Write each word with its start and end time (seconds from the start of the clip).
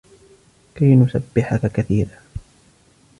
كي 0.75 0.95
نسبحك 0.95 1.65
كثيرا 1.71 2.19